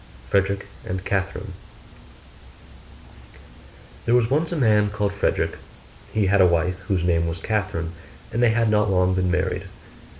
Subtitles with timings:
[0.25, 1.53] FREDERICK AND CATHERINE
[4.05, 5.59] There was once a man called Frederick:
[6.11, 7.91] he had a wife whose name was Catherine,
[8.33, 9.65] and they had not long been married.